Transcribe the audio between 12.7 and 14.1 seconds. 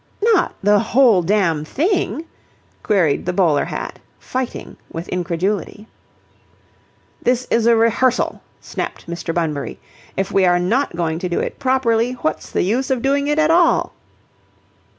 of doing it at all?"